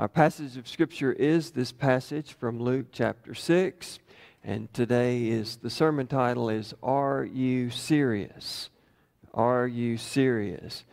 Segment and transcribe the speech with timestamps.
[0.00, 3.98] Our passage of Scripture is this passage from Luke chapter 6.
[4.42, 8.70] And today is the sermon title is Are You Serious?
[9.34, 10.86] Are You Serious?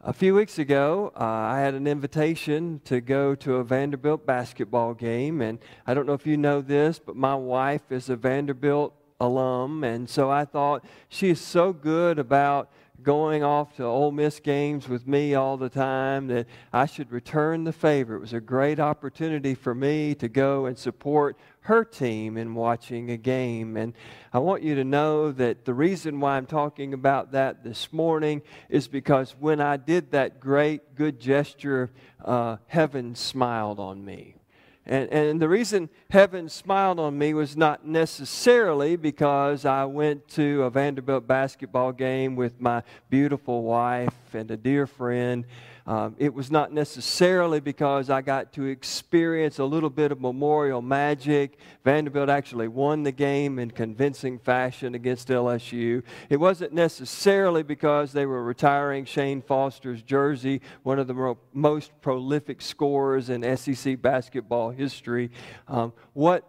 [0.00, 4.94] A few weeks ago, uh, I had an invitation to go to a Vanderbilt basketball
[4.94, 5.40] game.
[5.40, 9.84] And I don't know if you know this, but my wife is a Vanderbilt alum.
[9.84, 12.72] And so I thought she is so good about
[13.02, 17.64] going off to Ole Miss games with me all the time that I should return
[17.64, 18.16] the favor.
[18.16, 23.10] It was a great opportunity for me to go and support her team in watching
[23.10, 23.76] a game.
[23.76, 23.94] And
[24.32, 28.42] I want you to know that the reason why I'm talking about that this morning
[28.68, 31.90] is because when I did that great good gesture,
[32.24, 34.36] uh, heaven smiled on me.
[34.84, 40.64] And, and the reason heaven smiled on me was not necessarily because I went to
[40.64, 45.44] a Vanderbilt basketball game with my beautiful wife and a dear friend.
[45.86, 50.80] Um, it was not necessarily because I got to experience a little bit of memorial
[50.80, 51.58] magic.
[51.84, 56.02] Vanderbilt actually won the game in convincing fashion against LSU.
[56.28, 61.90] It wasn't necessarily because they were retiring Shan Foster's jersey, one of the mo- most
[62.00, 65.30] prolific scorers in SEC basketball history.
[65.66, 66.48] Um, what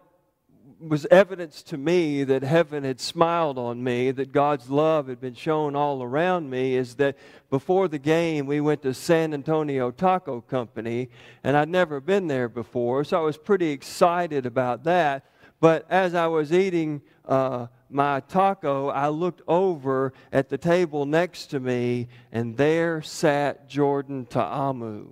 [0.88, 5.34] was evidence to me that heaven had smiled on me, that God's love had been
[5.34, 7.16] shown all around me, is that
[7.50, 11.08] before the game, we went to San Antonio Taco Company,
[11.42, 15.24] and I'd never been there before, so I was pretty excited about that.
[15.60, 21.46] But as I was eating uh, my taco, I looked over at the table next
[21.46, 25.08] to me, and there sat Jordan Ta'amu.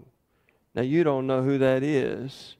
[0.75, 2.57] Now, you don't know who that is.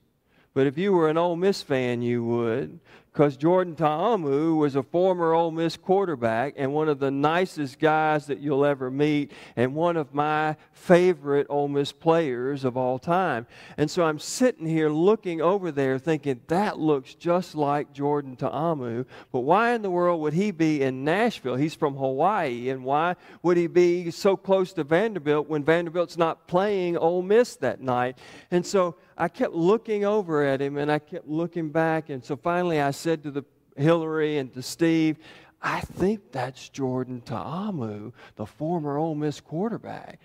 [0.53, 2.79] But if you were an Ole Miss fan, you would
[3.13, 8.25] because Jordan Ta'amu was a former Ole Miss quarterback and one of the nicest guys
[8.25, 13.45] that you'll ever meet, and one of my favorite Ole Miss players of all time.
[13.77, 19.05] And so I'm sitting here looking over there thinking, that looks just like Jordan Ta'amu,
[19.31, 21.55] but why in the world would he be in Nashville?
[21.55, 26.47] He's from Hawaii, and why would he be so close to Vanderbilt when Vanderbilt's not
[26.47, 28.17] playing Ole Miss that night?
[28.49, 32.09] And so I kept looking over at him and I kept looking back.
[32.09, 33.43] And so finally I said to the
[33.75, 35.17] Hillary and to Steve,
[35.61, 40.19] I think that's Jordan Ta'amu, the former Ole Miss quarterback.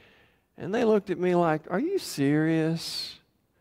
[0.56, 3.14] And they looked at me like, Are you serious?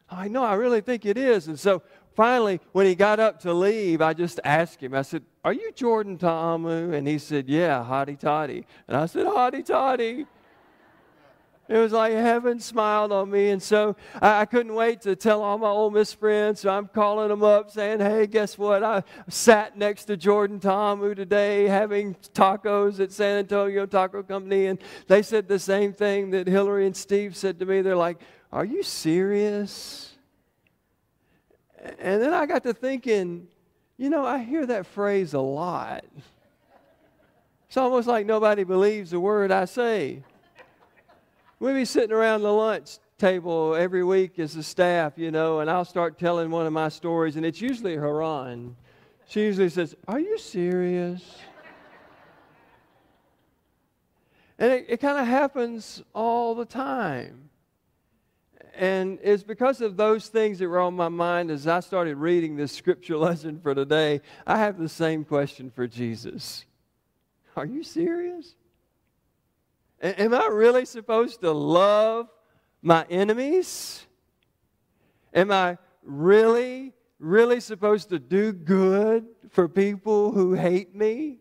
[0.10, 1.48] I know, I really think it is.
[1.48, 1.84] And so
[2.16, 5.72] finally, when he got up to leave, I just asked him, I said, Are you
[5.74, 6.94] Jordan Ta'amu?
[6.94, 8.66] And he said, Yeah, hotty toddy.
[8.88, 10.26] And I said, Hotty toddy.
[11.69, 13.50] It was like heaven smiled on me.
[13.50, 16.61] And so I, I, couldn't wait to tell all my Ole Miss friends.
[16.61, 18.83] So I'm calling them up saying, hey, guess what?
[18.83, 24.67] I sat next to Jordan Ta'amu today having tacos at San Antonio Taco Company.
[24.67, 27.81] And they said the same thing that Hillary and Steve said to me.
[27.81, 28.19] They're like,
[28.51, 30.13] are you serious?
[31.99, 33.47] And then I got to thinking,
[33.97, 36.05] you know, I hear that phrase a lot.
[37.67, 40.23] It's almost like nobody believes the word I say.
[41.59, 45.72] We'll be sitting around the lunch table every week as a staff, you know, and
[45.72, 48.75] I'll start telling one of my stories, and it's usually Haran.
[49.28, 51.23] She usually says, Are you serious?
[54.59, 57.50] And it, it kind of happens all the time.
[58.75, 62.56] And it's because of those things that were on my mind as I started reading
[62.56, 64.22] this scripture lesson for today.
[64.46, 66.66] I have the same question for Jesus
[67.56, 68.53] Are you serious?
[70.02, 72.28] Am I really supposed to love
[72.81, 74.06] my enemies?
[75.34, 81.40] Am I really, really supposed to do good for people who hate me?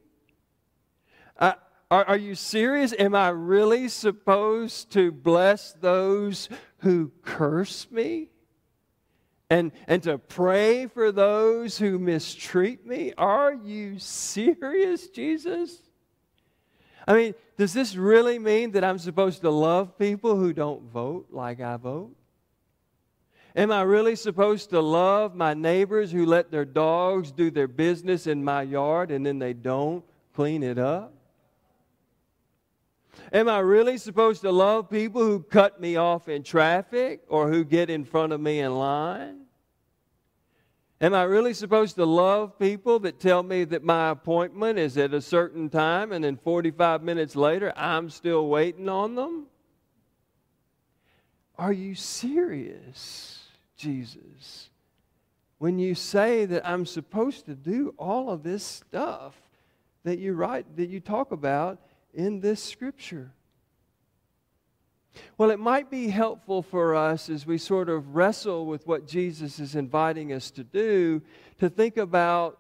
[1.39, 1.53] Uh,
[1.91, 2.94] are, are you serious?
[2.99, 8.31] Am I really supposed to bless those who curse me?
[9.49, 13.12] And, and to pray for those who mistreat me?
[13.17, 15.83] Are you serious, Jesus?
[17.06, 21.28] I mean, does this really mean that I'm supposed to love people who don't vote
[21.31, 22.15] like I vote?
[23.55, 28.26] Am I really supposed to love my neighbors who let their dogs do their business
[28.26, 30.05] in my yard and then they don't
[30.35, 31.14] clean it up?
[33.32, 37.64] Am I really supposed to love people who cut me off in traffic or who
[37.64, 39.45] get in front of me in line?
[40.98, 45.12] Am I really supposed to love people that tell me that my appointment is at
[45.12, 49.46] a certain time and then 45 minutes later I'm still waiting on them?
[51.58, 53.44] Are you serious,
[53.76, 54.70] Jesus,
[55.58, 59.34] when you say that I'm supposed to do all of this stuff
[60.04, 61.78] that you write that you talk about
[62.14, 63.32] in this scripture?
[65.39, 69.59] Well, it might be helpful for us as we sort of wrestle with what Jesus
[69.59, 71.23] is inviting us to do
[71.59, 72.59] to think about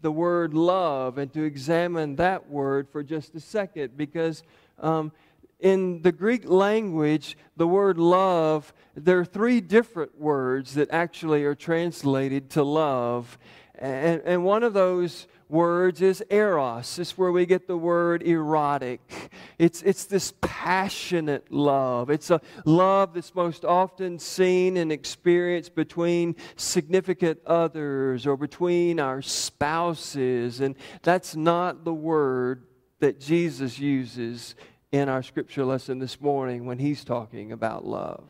[0.00, 4.42] the word love and to examine that word for just a second because
[4.78, 5.12] um,
[5.60, 11.54] in the Greek language, the word love, there are three different words that actually are
[11.54, 13.38] translated to love.
[13.74, 16.98] And, and one of those words is eros.
[16.98, 19.00] It's where we get the word erotic.
[19.58, 22.10] It's, it's this passionate love.
[22.10, 29.22] It's a love that's most often seen and experienced between significant others or between our
[29.22, 30.60] spouses.
[30.60, 32.64] And that's not the word
[33.00, 34.54] that Jesus uses
[34.92, 38.28] in our scripture lesson this morning when he's talking about love.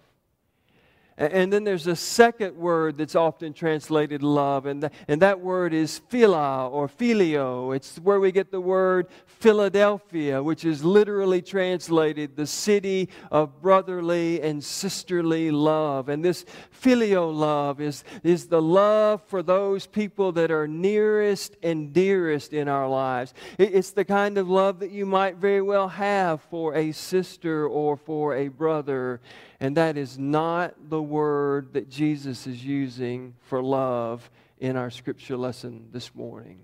[1.18, 5.98] And then there's a second word that's often translated love, and, and that word is
[6.08, 7.74] phila or phileo.
[7.74, 14.40] It's where we get the word Philadelphia, which is literally translated the city of brotherly
[14.42, 16.08] and sisterly love.
[16.08, 16.44] And this
[16.80, 22.68] phileo love is, is the love for those people that are nearest and dearest in
[22.68, 23.34] our lives.
[23.58, 27.96] It's the kind of love that you might very well have for a sister or
[27.96, 29.20] for a brother.
[29.60, 35.36] And that is not the word that Jesus is using for love in our scripture
[35.36, 36.60] lesson this morning.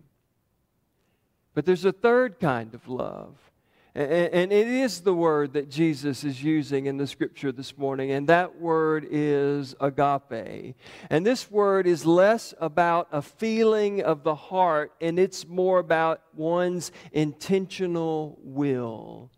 [1.55, 3.37] But there's a third kind of love.
[3.96, 8.29] And it is the word that Jesus is using in the scripture this morning, and
[8.29, 10.75] that word is agape.
[11.11, 16.23] And this word is less about a feeling of the heart, and it's more about
[16.35, 19.31] one's intentional will.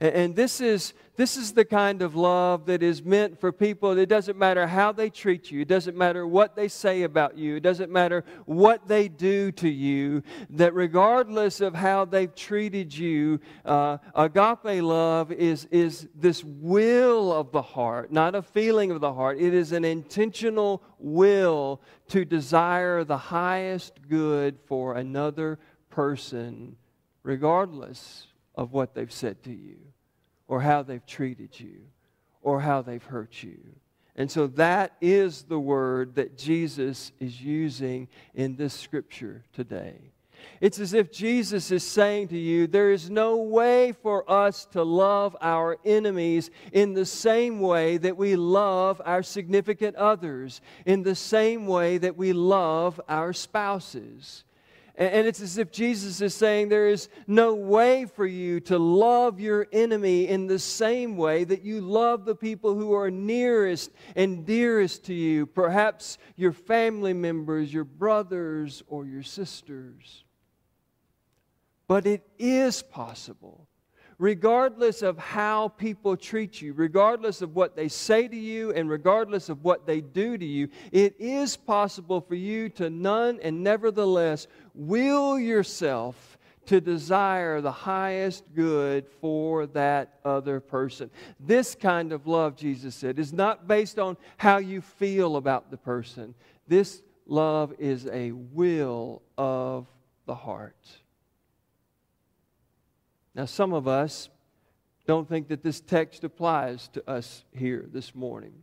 [0.00, 3.96] And this is, this is the kind of love that is meant for people.
[3.96, 7.56] It doesn't matter how they treat you, it doesn't matter what they say about you,
[7.56, 13.40] it doesn't matter what they do to you, that regardless of how they've treated you,
[13.64, 19.12] uh, agape love is, is this will of the heart, not a feeling of the
[19.12, 19.38] heart.
[19.38, 25.58] It is an intentional will to desire the highest good for another
[25.90, 26.76] person,
[27.22, 29.76] regardless of what they've said to you,
[30.48, 31.80] or how they've treated you,
[32.42, 33.58] or how they've hurt you.
[34.16, 40.12] And so that is the word that Jesus is using in this scripture today.
[40.60, 44.82] It's as if Jesus is saying to you, there is no way for us to
[44.82, 51.14] love our enemies in the same way that we love our significant others, in the
[51.14, 54.44] same way that we love our spouses.
[54.96, 59.40] And it's as if Jesus is saying there is no way for you to love
[59.40, 64.46] your enemy in the same way that you love the people who are nearest and
[64.46, 70.22] dearest to you, perhaps your family members, your brothers, or your sisters.
[71.88, 73.66] But it is possible
[74.18, 79.48] regardless of how people treat you, regardless of what they say to you, and regardless
[79.48, 84.46] of what they do to you, it is possible for you to none and nevertheless
[84.74, 91.10] will yourself to desire the highest good for that other person.
[91.38, 95.76] This kind of love, Jesus said, is not based on how you feel about the
[95.76, 96.34] person.
[96.66, 99.86] This love is a will of
[100.26, 101.03] the heart.
[103.34, 104.28] Now, some of us
[105.06, 108.54] don't think that this text applies to us here this morning.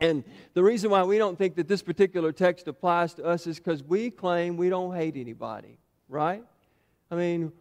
[0.00, 3.58] And the reason why we don't think that this particular text applies to us is
[3.58, 5.78] because we claim we don't hate anybody,
[6.08, 6.42] right?
[7.10, 7.52] I mean,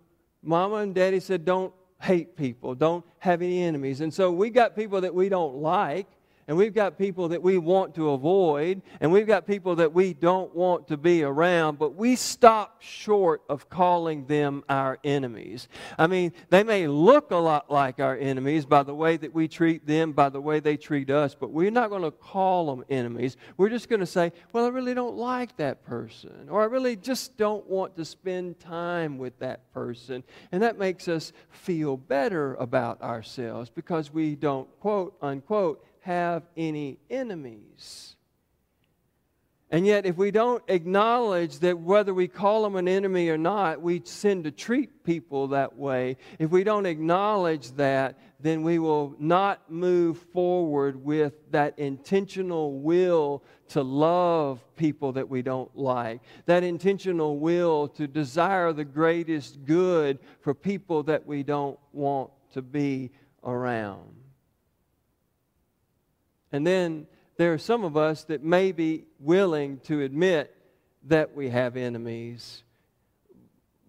[0.41, 3.99] mama and daddy said don't hate people, don't have any enemies.
[3.99, 6.07] And so we got people that we don't like,
[6.49, 10.15] and we've got people that we want to avoid, and we've got people that we
[10.15, 15.67] don't want to be around, but we stop short of calling them our enemies.
[15.95, 19.47] I mean, they may look a lot like our enemies by the way that we
[19.47, 22.83] treat them, by the way they treat us, but we're not going to call them
[22.89, 23.37] enemies.
[23.57, 26.95] We're just going to say, well, I really don't like that person, or I really
[26.95, 30.23] just don't want to spend time with that person.
[30.51, 36.97] And that makes us feel better about ourselves because we don't, quote unquote, have any
[37.11, 38.15] enemies.
[39.69, 43.79] And yet, if we don't acknowledge that whether we call them an enemy or not,
[43.79, 46.17] we tend to treat people that way.
[46.39, 53.43] If we don't acknowledge that, then we will not move forward with that intentional will
[53.67, 60.17] to love people that we don't like, that intentional will to desire the greatest good
[60.41, 63.11] for people that we don't want to be
[63.43, 64.18] around.
[66.51, 70.55] And then there are some of us that may be willing to admit
[71.07, 72.63] that we have enemies,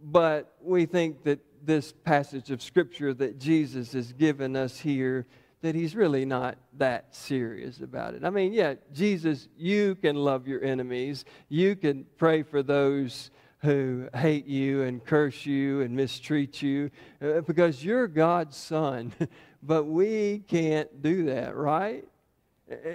[0.02, 5.26] but we think that this passage of Scripture that Jesus has given us here
[5.62, 8.24] that he's really not that serious about it.
[8.24, 13.30] I mean, yeah, Jesus, you can love your enemies, you can pray for those
[13.62, 16.90] who hate you and curse you and mistreat you
[17.22, 19.12] uh, because you're God's son.
[19.62, 22.06] but we can't do that, right?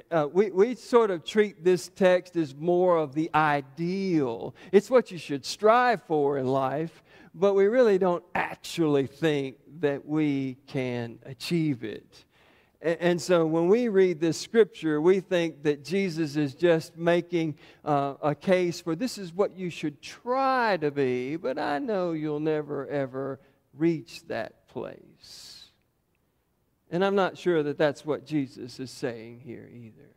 [0.10, 4.56] Uh, we, we sort of treat this text as more of the ideal.
[4.72, 7.04] It's what you should strive for in life,
[7.34, 12.26] but we really don't actually think that we can achieve it.
[12.82, 18.14] And so when we read this scripture, we think that Jesus is just making uh,
[18.22, 22.40] a case for this is what you should try to be, but I know you'll
[22.40, 23.40] never ever
[23.74, 25.55] reach that place.
[26.92, 30.10] And I'm not sure that that's what Jesus is saying here either.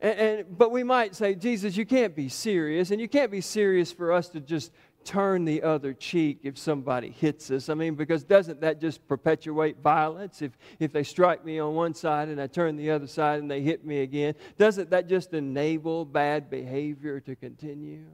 [0.00, 3.40] And, and, but we might say, Jesus, you can't be serious, and you can't be
[3.40, 4.72] serious for us to just
[5.04, 7.68] turn the other cheek if somebody hits us.
[7.68, 10.42] I mean, because doesn't that just perpetuate violence?
[10.42, 13.50] If, if they strike me on one side and I turn the other side and
[13.50, 18.04] they hit me again, doesn't that just enable bad behavior to continue?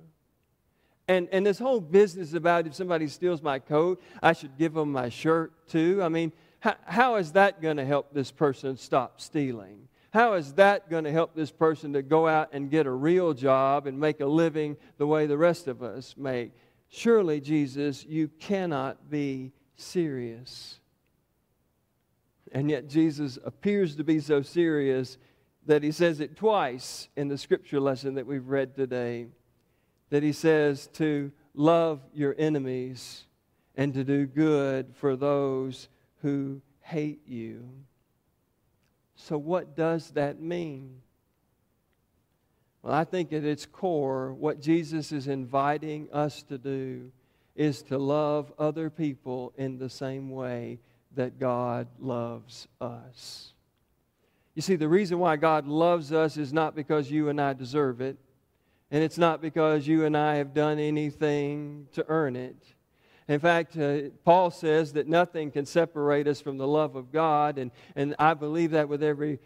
[1.08, 4.92] And, and this whole business about if somebody steals my coat, I should give them
[4.92, 6.00] my shirt too.
[6.02, 6.32] I mean,
[6.64, 9.86] how, how is that going to help this person stop stealing?
[10.14, 13.34] How is that going to help this person to go out and get a real
[13.34, 16.52] job and make a living the way the rest of us make?
[16.88, 20.80] Surely, Jesus, you cannot be serious.
[22.50, 25.18] And yet, Jesus appears to be so serious
[25.66, 29.26] that he says it twice in the scripture lesson that we've read today.
[30.08, 33.24] That he says to love your enemies
[33.74, 35.88] and to do good for those
[36.24, 37.68] who hate you.
[39.14, 41.02] So, what does that mean?
[42.82, 47.12] Well, I think at its core, what Jesus is inviting us to do
[47.54, 50.80] is to love other people in the same way
[51.14, 53.52] that God loves us.
[54.54, 58.00] You see, the reason why God loves us is not because you and I deserve
[58.00, 58.16] it,
[58.90, 62.56] and it's not because you and I have done anything to earn it.
[63.26, 67.56] In fact, uh, Paul says that nothing can separate us from the love of God,
[67.56, 69.38] and, and I believe that with every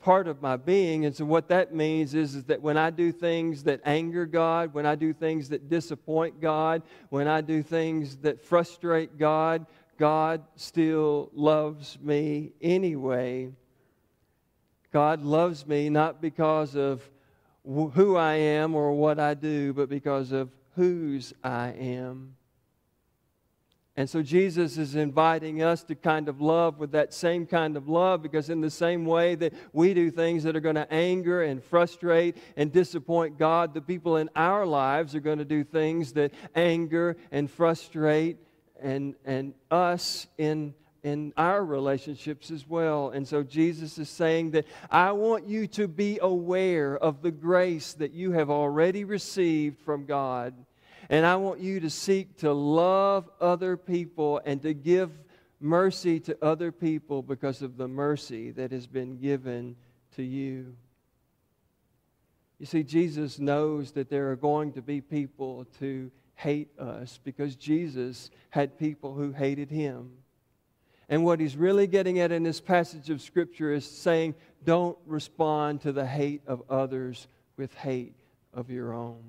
[0.00, 1.04] part of my being.
[1.04, 4.72] And so, what that means is, is that when I do things that anger God,
[4.72, 9.66] when I do things that disappoint God, when I do things that frustrate God,
[9.98, 13.50] God still loves me anyway.
[14.92, 17.02] God loves me not because of
[17.64, 22.36] who I am or what I do, but because of whose I am.
[23.98, 27.88] And so Jesus is inviting us to kind of love with that same kind of
[27.88, 31.42] love because, in the same way that we do things that are going to anger
[31.42, 36.12] and frustrate and disappoint God, the people in our lives are going to do things
[36.12, 38.36] that anger and frustrate
[38.82, 43.08] and, and us in, in our relationships as well.
[43.08, 47.94] And so Jesus is saying that I want you to be aware of the grace
[47.94, 50.52] that you have already received from God
[51.08, 55.10] and I want you to seek to love other people and to give
[55.60, 59.76] mercy to other people because of the mercy that has been given
[60.16, 60.74] to you.
[62.58, 67.56] You see, Jesus knows that there are going to be people to hate us because
[67.56, 70.10] Jesus had people who hated him.
[71.08, 74.34] And what he's really getting at in this passage of Scripture is saying,
[74.64, 78.14] don't respond to the hate of others with hate
[78.52, 79.22] of your own.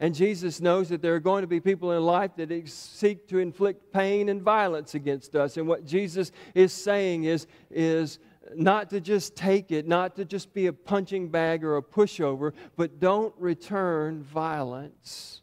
[0.00, 3.38] And Jesus knows that there are going to be people in life that seek to
[3.38, 5.58] inflict pain and violence against us.
[5.58, 8.18] And what Jesus is saying is, is
[8.54, 12.54] not to just take it, not to just be a punching bag or a pushover,
[12.76, 15.42] but don't return violence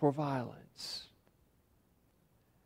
[0.00, 1.06] for violence.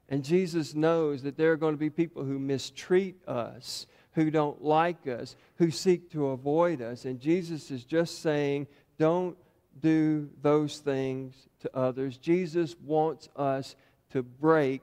[0.09, 4.65] And Jesus knows that there are going to be people who mistreat us, who don't
[4.65, 7.05] like us, who seek to avoid us.
[7.05, 9.37] And Jesus is just saying, don't
[9.81, 12.19] do those things to others.
[12.19, 13.77] Jesus wants us
[14.11, 14.83] to break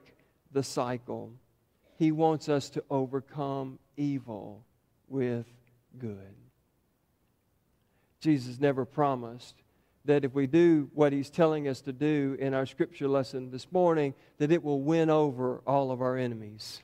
[0.52, 1.32] the cycle.
[1.98, 4.64] He wants us to overcome evil
[5.08, 5.46] with
[5.98, 6.34] good.
[8.20, 9.54] Jesus never promised
[10.04, 13.70] that if we do what he's telling us to do in our scripture lesson this
[13.72, 16.82] morning, that it will win over all of our enemies.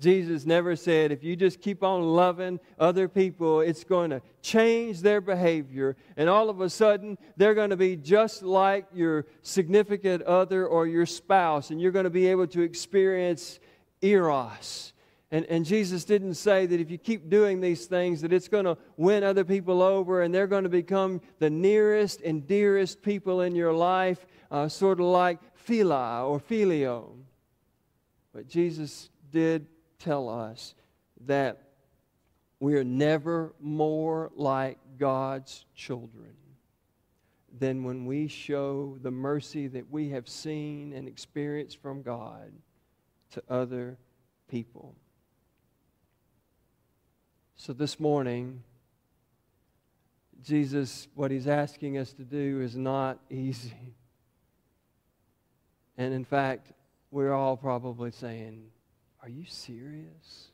[0.00, 5.02] Jesus never said, if you just keep on loving other people, it's going to change
[5.02, 5.96] their behavior.
[6.16, 10.86] And all of a sudden, they're going to be just like your significant other or
[10.86, 11.70] your spouse.
[11.70, 13.60] And you're going to be able to experience
[14.00, 14.94] eros.
[15.30, 18.64] And, and Jesus didn't say that if you keep doing these things, that it's going
[18.64, 23.42] to win other people over and they're going to become the nearest and dearest people
[23.42, 27.10] in your life, uh, sort of like phila or phileo.
[28.32, 29.66] But Jesus did
[30.00, 30.74] tell us
[31.26, 31.62] that
[32.58, 36.34] we are never more like God's children
[37.58, 42.52] than when we show the mercy that we have seen and experienced from God
[43.32, 43.98] to other
[44.48, 44.94] people.
[47.56, 48.62] So this morning,
[50.42, 53.94] Jesus, what he's asking us to do is not easy.
[55.98, 56.72] And in fact,
[57.10, 58.62] we're all probably saying,
[59.22, 60.48] Are you serious?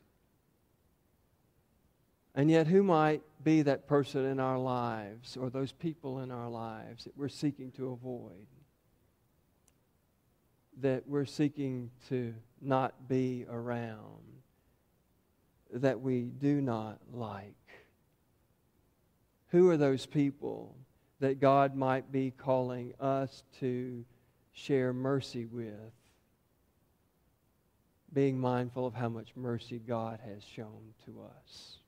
[2.35, 6.51] And yet, who might be that person in our lives or those people in our
[6.51, 8.47] lives that we're seeking to avoid?
[10.83, 14.43] That we're seeking to not be around?
[15.73, 17.55] That we do not like?
[19.49, 20.77] Who are those people
[21.21, 24.05] that God might be calling us to
[24.53, 25.96] share mercy with?
[28.17, 31.81] Being mindful of how much mercy God has shown to us.